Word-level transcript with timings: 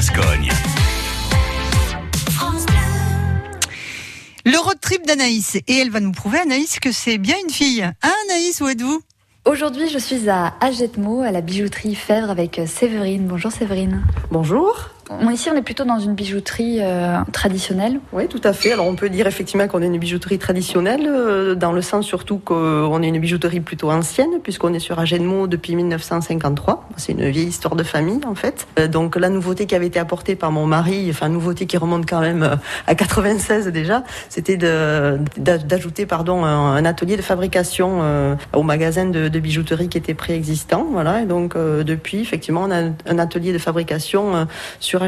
Gascogne. 0.00 0.48
Le 4.46 4.58
road 4.58 4.80
trip 4.80 5.06
d'Anaïs. 5.06 5.56
Et 5.68 5.76
elle 5.76 5.90
va 5.90 6.00
nous 6.00 6.12
prouver, 6.12 6.38
Anaïs, 6.38 6.80
que 6.80 6.90
c'est 6.90 7.18
bien 7.18 7.34
une 7.44 7.52
fille. 7.52 7.82
Hein, 7.82 8.12
Anaïs, 8.30 8.62
où 8.62 8.68
êtes-vous? 8.68 9.02
Aujourd'hui, 9.44 9.90
je 9.90 9.98
suis 9.98 10.30
à 10.30 10.54
Agetmo, 10.62 11.20
à 11.20 11.30
la 11.32 11.42
bijouterie 11.42 11.94
Fèvre 11.94 12.30
avec 12.30 12.62
Séverine. 12.66 13.26
Bonjour 13.26 13.52
Séverine. 13.52 14.02
Bonjour. 14.30 14.88
Ici, 15.32 15.50
on 15.52 15.56
est 15.56 15.62
plutôt 15.62 15.84
dans 15.84 15.98
une 15.98 16.14
bijouterie 16.14 16.78
euh, 16.80 17.18
traditionnelle. 17.32 18.00
Oui, 18.12 18.28
tout 18.28 18.40
à 18.44 18.52
fait. 18.52 18.72
Alors, 18.72 18.86
on 18.86 18.94
peut 18.94 19.08
dire 19.08 19.26
effectivement 19.26 19.66
qu'on 19.68 19.82
est 19.82 19.86
une 19.86 19.98
bijouterie 19.98 20.38
traditionnelle, 20.38 21.06
euh, 21.06 21.54
dans 21.54 21.72
le 21.72 21.82
sens 21.82 22.06
surtout 22.06 22.38
qu'on 22.38 23.02
est 23.02 23.08
une 23.08 23.18
bijouterie 23.18 23.60
plutôt 23.60 23.90
ancienne, 23.90 24.40
puisqu'on 24.42 24.72
est 24.72 24.78
sur 24.78 24.98
Agenmo 24.98 25.46
depuis 25.46 25.74
1953. 25.74 26.88
C'est 26.96 27.12
une 27.12 27.28
vieille 27.28 27.48
histoire 27.48 27.76
de 27.76 27.82
famille, 27.82 28.20
en 28.26 28.34
fait. 28.34 28.66
Euh, 28.78 28.88
donc, 28.88 29.16
la 29.16 29.28
nouveauté 29.28 29.66
qui 29.66 29.74
avait 29.74 29.86
été 29.86 29.98
apportée 29.98 30.36
par 30.36 30.52
mon 30.52 30.66
mari, 30.66 31.06
enfin, 31.10 31.28
nouveauté 31.28 31.66
qui 31.66 31.76
remonte 31.76 32.08
quand 32.08 32.20
même 32.20 32.58
à 32.86 32.94
96 32.94 33.68
déjà, 33.68 34.04
c'était 34.28 34.56
d'ajouter, 34.56 36.06
pardon, 36.06 36.44
un, 36.44 36.84
atelier 36.84 37.16
de 37.16 37.22
fabrication 37.22 38.36
au 38.54 38.62
magasin 38.62 39.06
de, 39.06 39.28
de, 39.28 39.40
bijouterie 39.40 39.88
qui 39.88 39.98
était 39.98 40.14
préexistant. 40.14 40.86
Voilà. 40.90 41.22
Et 41.22 41.26
donc, 41.26 41.56
depuis, 41.56 42.20
effectivement, 42.20 42.64
on 42.66 42.70
a 42.70 42.90
un 43.06 43.18
atelier 43.18 43.52
de 43.52 43.58
fabrication 43.58 44.46
sur 44.78 44.99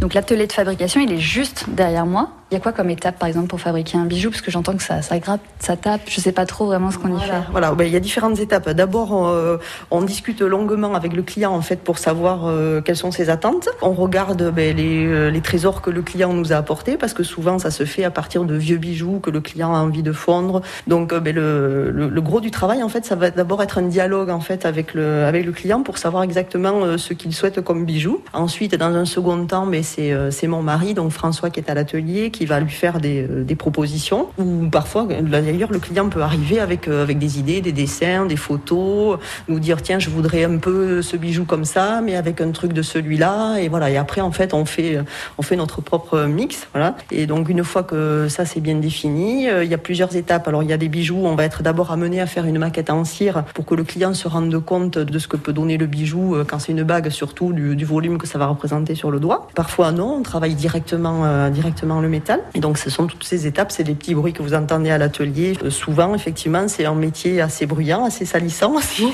Donc 0.00 0.14
l'atelier 0.14 0.46
de 0.46 0.52
fabrication, 0.52 1.00
il 1.00 1.12
est 1.12 1.18
juste 1.18 1.66
derrière 1.68 2.06
moi. 2.06 2.30
Il 2.50 2.54
y 2.54 2.56
a 2.58 2.60
quoi 2.60 2.72
comme 2.72 2.90
étape, 2.90 3.18
par 3.18 3.26
exemple, 3.26 3.48
pour 3.48 3.60
fabriquer 3.60 3.96
un 3.96 4.04
bijou? 4.04 4.30
Parce 4.30 4.42
que 4.42 4.50
j'entends 4.50 4.76
que 4.76 4.82
ça, 4.82 5.00
ça 5.00 5.18
gratte, 5.18 5.40
ça 5.58 5.76
tape. 5.76 6.02
Je 6.06 6.20
ne 6.20 6.22
sais 6.22 6.32
pas 6.32 6.44
trop 6.44 6.66
vraiment 6.66 6.90
ce 6.90 6.98
qu'on 6.98 7.16
y 7.16 7.20
fait. 7.20 7.32
Voilà, 7.50 7.72
ben, 7.72 7.84
il 7.84 7.92
y 7.92 7.96
a 7.96 8.00
différentes 8.00 8.38
étapes. 8.38 8.68
D'abord, 8.70 9.12
on, 9.12 9.28
euh, 9.28 9.56
on, 9.90 10.02
discute 10.02 10.42
longuement 10.42 10.94
avec 10.94 11.14
le 11.14 11.22
client 11.22 11.52
en 11.52 11.62
fait 11.62 11.76
pour 11.76 11.96
savoir 11.96 12.42
euh, 12.44 12.82
quelles 12.82 12.98
sont 12.98 13.10
ses 13.10 13.30
attentes. 13.30 13.70
On 13.80 13.92
regarde 13.92 14.52
ben, 14.54 14.76
les, 14.76 15.06
euh, 15.06 15.30
les, 15.30 15.40
trésors 15.40 15.80
que 15.80 15.88
le 15.88 16.02
client 16.02 16.34
nous 16.34 16.52
a 16.52 16.56
apportés 16.56 16.98
parce 16.98 17.14
que 17.14 17.22
souvent 17.22 17.58
ça 17.58 17.70
se 17.70 17.84
fait 17.84 18.04
à 18.04 18.10
partir 18.10 18.44
de 18.44 18.54
vieux 18.54 18.76
bijoux 18.76 19.20
que 19.20 19.30
le 19.30 19.40
client 19.40 19.74
a 19.74 19.78
envie 19.78 20.02
de 20.02 20.12
fondre. 20.12 20.60
Donc 20.86 21.14
ben, 21.14 21.34
le, 21.34 21.90
le, 21.90 22.08
le, 22.08 22.20
gros 22.20 22.40
du 22.40 22.50
travail 22.50 22.82
en 22.82 22.90
fait, 22.90 23.06
ça 23.06 23.16
va 23.16 23.30
d'abord 23.30 23.62
être 23.62 23.78
un 23.78 23.88
dialogue 23.88 24.28
en 24.28 24.40
fait 24.40 24.66
avec 24.66 24.92
le 24.92 25.24
avec 25.24 25.46
le 25.46 25.52
client 25.52 25.82
pour 25.82 25.96
savoir 25.96 26.22
exactement 26.22 26.98
ce 26.98 27.14
qu'il 27.14 27.34
souhaite 27.34 27.62
comme 27.62 27.86
bijou. 27.86 28.22
Ensuite, 28.34 28.74
dans 28.74 28.94
un 28.94 29.06
second 29.06 29.46
temps, 29.46 29.64
mais 29.64 29.82
c'est 29.82 30.46
mon 30.46 30.62
mari 30.62 30.92
donc 30.92 31.10
François 31.10 31.48
qui 31.48 31.58
est 31.60 31.70
à 31.70 31.74
l'atelier 31.74 32.30
qui 32.34 32.46
va 32.46 32.58
lui 32.58 32.70
faire 32.70 33.00
des, 33.00 33.22
euh, 33.22 33.44
des 33.44 33.54
propositions. 33.54 34.26
Ou 34.38 34.68
parfois, 34.70 35.06
d'ailleurs, 35.06 35.70
le 35.70 35.78
client 35.78 36.08
peut 36.08 36.20
arriver 36.20 36.58
avec, 36.58 36.88
euh, 36.88 37.02
avec 37.02 37.18
des 37.18 37.38
idées, 37.38 37.60
des 37.60 37.72
dessins, 37.72 38.26
des 38.26 38.36
photos, 38.36 39.18
nous 39.48 39.60
dire 39.60 39.80
tiens, 39.80 40.00
je 40.00 40.10
voudrais 40.10 40.44
un 40.44 40.58
peu 40.58 41.00
ce 41.00 41.16
bijou 41.16 41.44
comme 41.44 41.64
ça, 41.64 42.00
mais 42.02 42.16
avec 42.16 42.40
un 42.40 42.50
truc 42.50 42.72
de 42.72 42.82
celui-là. 42.82 43.58
Et 43.58 43.68
voilà. 43.68 43.88
Et 43.90 43.96
après, 43.96 44.20
en 44.20 44.32
fait, 44.32 44.52
on 44.52 44.64
fait, 44.64 44.98
on 45.38 45.42
fait 45.42 45.54
notre 45.54 45.80
propre 45.80 46.24
mix. 46.24 46.66
Voilà. 46.72 46.96
Et 47.12 47.26
donc, 47.26 47.48
une 47.48 47.62
fois 47.62 47.84
que 47.84 48.26
ça 48.28 48.44
c'est 48.44 48.60
bien 48.60 48.74
défini, 48.74 49.48
euh, 49.48 49.62
il 49.62 49.70
y 49.70 49.74
a 49.74 49.78
plusieurs 49.78 50.16
étapes. 50.16 50.48
Alors, 50.48 50.64
il 50.64 50.68
y 50.68 50.72
a 50.72 50.76
des 50.76 50.88
bijoux, 50.88 51.22
on 51.24 51.36
va 51.36 51.44
être 51.44 51.62
d'abord 51.62 51.92
amené 51.92 52.20
à 52.20 52.26
faire 52.26 52.46
une 52.46 52.58
maquette 52.58 52.90
en 52.90 53.04
cire 53.04 53.44
pour 53.54 53.64
que 53.64 53.76
le 53.76 53.84
client 53.84 54.12
se 54.12 54.26
rende 54.26 54.58
compte 54.64 54.98
de 54.98 55.18
ce 55.20 55.28
que 55.28 55.36
peut 55.36 55.52
donner 55.52 55.76
le 55.76 55.86
bijou 55.86 56.36
quand 56.48 56.58
c'est 56.58 56.72
une 56.72 56.82
bague, 56.82 57.10
surtout 57.10 57.52
du, 57.52 57.76
du, 57.76 57.84
volume 57.84 58.18
que 58.18 58.26
ça 58.26 58.38
va 58.38 58.46
représenter 58.46 58.96
sur 58.96 59.12
le 59.12 59.20
doigt. 59.20 59.46
Parfois, 59.54 59.92
non, 59.92 60.16
on 60.18 60.22
travaille 60.22 60.54
directement, 60.54 61.48
directement 61.50 62.00
le 62.00 62.08
métal. 62.08 62.23
Et 62.54 62.60
donc, 62.60 62.78
ce 62.78 62.90
sont 62.90 63.06
toutes 63.06 63.24
ces 63.24 63.46
étapes, 63.46 63.72
c'est 63.72 63.84
des 63.84 63.94
petits 63.94 64.14
bruits 64.14 64.32
que 64.32 64.42
vous 64.42 64.54
entendez 64.54 64.90
à 64.90 64.98
l'atelier. 64.98 65.54
Euh, 65.62 65.70
souvent, 65.70 66.14
effectivement, 66.14 66.68
c'est 66.68 66.84
un 66.84 66.94
métier 66.94 67.40
assez 67.40 67.66
bruyant, 67.66 68.04
assez 68.04 68.24
salissant 68.24 68.74
aussi. 68.76 69.12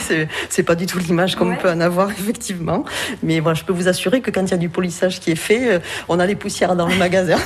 C'est 0.48 0.62
pas 0.62 0.74
du 0.74 0.86
tout 0.86 0.98
l'image 0.98 1.36
qu'on 1.36 1.56
peut 1.56 1.70
en 1.70 1.80
avoir, 1.80 2.10
effectivement. 2.18 2.84
Mais 3.22 3.40
voilà, 3.40 3.54
je 3.54 3.64
peux 3.64 3.72
vous 3.72 3.88
assurer 3.88 4.20
que 4.20 4.30
quand 4.30 4.42
il 4.42 4.50
y 4.50 4.54
a 4.54 4.58
du 4.58 4.68
polissage 4.68 5.20
qui 5.20 5.30
est 5.30 5.36
fait, 5.36 5.74
euh, 5.74 5.78
on 6.08 6.18
a 6.18 6.26
les 6.26 6.36
poussières 6.36 6.76
dans 6.76 6.88
le 6.88 6.96
magasin. 6.98 7.38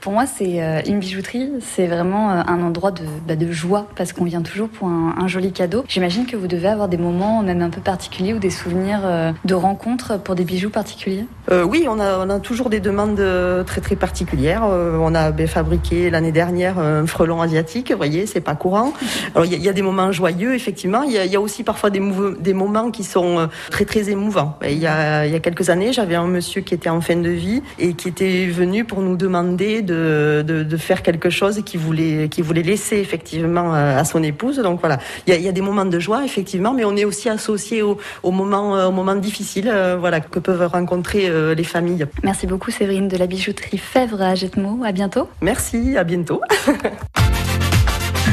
Pour 0.00 0.12
moi, 0.12 0.24
c'est 0.24 0.62
euh, 0.62 0.80
une 0.86 0.98
bijouterie, 0.98 1.50
c'est 1.60 1.86
vraiment 1.86 2.30
un 2.30 2.62
endroit 2.62 2.90
de, 2.90 3.02
bah, 3.28 3.36
de 3.36 3.52
joie 3.52 3.86
parce 3.96 4.14
qu'on 4.14 4.24
vient 4.24 4.40
toujours 4.40 4.70
pour 4.70 4.88
un, 4.88 5.14
un 5.18 5.28
joli 5.28 5.52
cadeau. 5.52 5.84
J'imagine 5.88 6.24
que 6.24 6.36
vous 6.36 6.46
devez 6.46 6.68
avoir 6.68 6.88
des 6.88 6.96
moments 6.96 7.42
même 7.42 7.60
un 7.60 7.68
peu 7.68 7.82
particuliers 7.82 8.32
ou 8.32 8.38
des 8.38 8.48
souvenirs 8.48 9.34
de 9.44 9.54
rencontres 9.54 10.18
pour 10.18 10.34
des 10.36 10.44
bijoux 10.44 10.70
particuliers. 10.70 11.26
Euh, 11.50 11.64
oui, 11.64 11.86
on 11.88 11.98
a, 11.98 12.18
on 12.18 12.30
a 12.30 12.40
toujours 12.40 12.70
des 12.70 12.80
demandes 12.80 13.22
très 13.66 13.80
très 13.80 13.96
particulières. 13.96 14.62
on 14.64 15.14
a 15.14 15.30
ben, 15.32 15.46
fabriqué 15.46 16.10
l'année 16.10 16.32
dernière 16.32 16.78
un 16.78 17.06
frelon 17.06 17.40
asiatique. 17.40 17.90
Vous 17.90 17.96
voyez, 17.96 18.26
c'est 18.26 18.40
pas 18.40 18.54
courant. 18.54 18.92
Alors 19.34 19.46
il 19.46 19.62
y, 19.62 19.68
a 19.68 19.72
des 19.72 19.82
moments 19.82 20.12
joyeux, 20.12 20.54
effectivement. 20.54 21.02
Il 21.02 21.12
y, 21.12 21.28
y, 21.28 21.36
a 21.36 21.40
aussi 21.40 21.64
parfois 21.64 21.90
des, 21.90 22.00
des 22.38 22.54
moments 22.54 22.90
qui 22.90 23.04
sont 23.04 23.48
très 23.70 23.84
très 23.84 24.10
émouvants. 24.10 24.58
Il 24.62 24.78
y 24.78 24.86
a, 24.86 25.26
y 25.26 25.34
a 25.34 25.40
quelques 25.40 25.70
années, 25.70 25.92
j'avais 25.92 26.14
un 26.14 26.26
monsieur 26.26 26.60
qui 26.62 26.74
était 26.74 26.88
en 26.88 27.00
fin 27.00 27.16
de 27.16 27.28
vie 27.28 27.62
et 27.78 27.94
qui 27.94 28.08
était 28.08 28.46
venu 28.46 28.84
pour 28.84 29.00
nous 29.00 29.16
demander 29.16 29.82
de, 29.82 30.44
de, 30.46 30.62
de, 30.62 30.76
faire 30.76 31.02
quelque 31.02 31.30
chose 31.30 31.62
qui 31.64 31.76
voulait, 31.76 32.28
qui 32.28 32.42
voulait 32.42 32.62
laisser 32.62 32.96
effectivement 32.96 33.74
euh, 33.74 33.98
à 33.98 34.04
son 34.04 34.22
épouse. 34.22 34.58
Donc 34.58 34.80
voilà, 34.80 34.98
il 35.26 35.34
y 35.34 35.36
a, 35.36 35.40
y 35.40 35.48
a, 35.48 35.52
des 35.52 35.60
moments 35.60 35.84
de 35.84 35.98
joie 35.98 36.24
effectivement, 36.24 36.72
mais 36.72 36.84
on 36.84 36.96
est 36.96 37.04
aussi 37.04 37.28
associé 37.28 37.82
au, 37.82 37.98
au 38.22 38.30
moment, 38.30 38.76
euh, 38.76 38.88
au 38.88 38.92
moment 38.92 39.14
difficile, 39.14 39.70
euh, 39.72 39.96
voilà, 39.98 40.20
que 40.20 40.38
peuvent 40.38 40.66
rencontrer 40.66 41.28
euh, 41.28 41.39
les 41.56 41.64
familles. 41.64 42.06
Merci 42.22 42.46
beaucoup 42.46 42.70
Séverine 42.70 43.08
de 43.08 43.16
la 43.16 43.26
bijouterie 43.26 43.78
Fèvre 43.78 44.22
à 44.22 44.34
Jetmo. 44.34 44.84
À 44.84 44.92
bientôt. 44.92 45.28
Merci, 45.40 45.96
à 45.96 46.04
bientôt. 46.04 46.40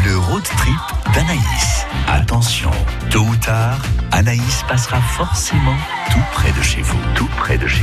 Le 0.06 0.18
road 0.18 0.44
trip 0.44 1.13
d'Anaïs. 1.13 1.85
Attention, 2.07 2.72
tôt 3.09 3.22
ou 3.22 3.35
tard, 3.38 3.81
Anaïs 4.12 4.63
passera 4.67 5.01
forcément 5.01 5.75
tout 6.12 6.23
près 6.31 7.57